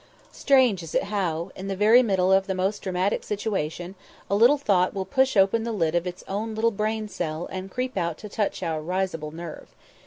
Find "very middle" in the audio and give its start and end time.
1.75-2.31